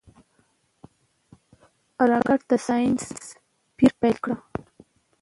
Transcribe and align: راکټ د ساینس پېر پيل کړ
راکټ 2.09 2.41
د 2.49 2.51
ساینس 2.65 3.01
پېر 3.77 3.91
پيل 4.01 4.15
کړ 4.23 4.31